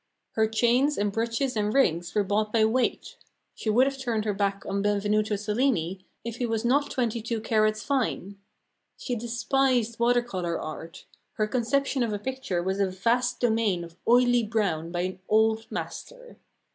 Her 0.31 0.47
chains 0.47 0.97
and 0.97 1.11
brooches 1.11 1.55
and 1.55 1.71
rings 1.75 2.15
were 2.15 2.23
bought 2.23 2.51
by 2.51 2.65
weight. 2.65 3.17
She 3.53 3.69
would 3.69 3.85
have 3.85 3.99
turned 3.99 4.25
her 4.25 4.33
back 4.33 4.65
on 4.65 4.81
Benvenuto 4.81 5.35
Cellini 5.35 6.03
if 6.25 6.37
he 6.37 6.47
was 6.47 6.65
not 6.65 6.89
22 6.89 7.39
carats 7.41 7.83
fine. 7.83 8.39
She 8.97 9.13
despised 9.15 9.99
water 9.99 10.23
colour 10.23 10.59
art; 10.59 11.05
her 11.33 11.45
conception 11.45 12.01
of 12.01 12.13
a 12.13 12.17
picture 12.17 12.63
was 12.63 12.79
a 12.79 12.89
vast 12.89 13.39
domain 13.41 13.83
of 13.83 13.95
oily 14.07 14.41
brown 14.41 14.91
by 14.91 15.01
an 15.01 15.19
Old 15.29 15.67
Master. 15.69 16.39